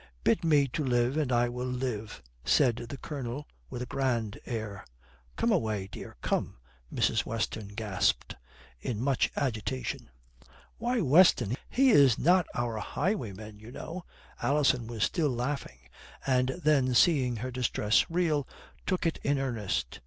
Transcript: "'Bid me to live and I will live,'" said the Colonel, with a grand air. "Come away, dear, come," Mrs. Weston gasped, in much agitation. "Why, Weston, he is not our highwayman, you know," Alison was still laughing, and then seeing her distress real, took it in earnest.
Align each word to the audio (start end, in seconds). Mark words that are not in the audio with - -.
"'Bid 0.23 0.43
me 0.43 0.67
to 0.69 0.83
live 0.83 1.15
and 1.15 1.31
I 1.31 1.47
will 1.47 1.67
live,'" 1.67 2.23
said 2.43 2.77
the 2.89 2.97
Colonel, 2.97 3.45
with 3.69 3.83
a 3.83 3.85
grand 3.85 4.39
air. 4.47 4.83
"Come 5.35 5.51
away, 5.51 5.89
dear, 5.91 6.15
come," 6.23 6.57
Mrs. 6.91 7.23
Weston 7.23 7.67
gasped, 7.67 8.33
in 8.79 8.99
much 8.99 9.29
agitation. 9.35 10.09
"Why, 10.79 11.01
Weston, 11.01 11.55
he 11.69 11.91
is 11.91 12.17
not 12.17 12.47
our 12.55 12.79
highwayman, 12.79 13.59
you 13.59 13.71
know," 13.71 14.03
Alison 14.41 14.87
was 14.87 15.03
still 15.03 15.29
laughing, 15.29 15.77
and 16.25 16.59
then 16.63 16.95
seeing 16.95 17.35
her 17.35 17.51
distress 17.51 18.07
real, 18.09 18.47
took 18.87 19.05
it 19.05 19.19
in 19.23 19.37
earnest. 19.37 19.99